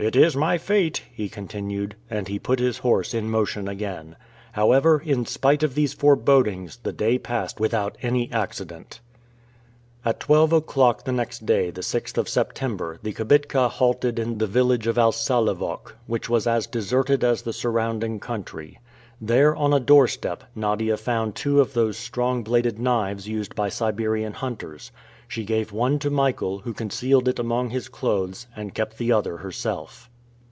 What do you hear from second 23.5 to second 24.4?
by Siberian